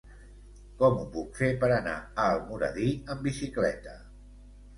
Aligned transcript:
Com 0.77 0.95
ho 1.01 1.03
puc 1.15 1.37
fer 1.41 1.49
per 1.63 1.69
anar 1.75 1.93
a 2.25 2.25
Almoradí 2.37 2.89
amb 3.17 3.27
bicicleta? 3.29 3.95